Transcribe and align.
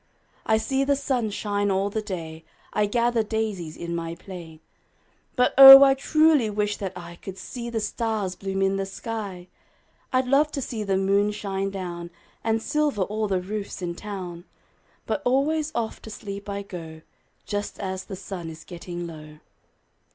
I 0.47 0.57
see 0.57 0.83
the 0.83 0.95
sun 0.95 1.29
shine 1.29 1.69
all 1.69 1.91
the 1.91 2.01
day, 2.01 2.43
I 2.73 2.87
gather 2.87 3.21
daisies 3.21 3.77
in 3.77 3.95
my 3.95 4.15
play, 4.15 4.59
But 5.35 5.53
oh, 5.59 5.83
I 5.83 5.93
truly 5.93 6.49
wish 6.49 6.77
that 6.77 6.93
I 6.97 7.17
Could 7.17 7.37
see 7.37 7.69
the 7.69 7.79
stars 7.79 8.33
bloom 8.33 8.63
in 8.63 8.77
the 8.77 8.87
sky! 8.87 9.47
I'd 10.11 10.25
love 10.25 10.51
to 10.53 10.59
see 10.61 10.83
the 10.83 10.97
moon 10.97 11.29
shine 11.29 11.69
down 11.69 12.09
And 12.43 12.63
silver 12.63 13.03
all 13.03 13.27
the 13.27 13.41
roofs 13.41 13.79
in 13.83 13.93
town, 13.93 14.45
But 15.05 15.21
always 15.23 15.71
off 15.75 16.01
to 16.01 16.09
sleep 16.09 16.49
I 16.49 16.63
go 16.63 17.01
Just 17.45 17.79
as 17.79 18.05
the 18.05 18.15
sun 18.15 18.49
is 18.49 18.63
getting 18.63 19.05
low. 19.05 19.37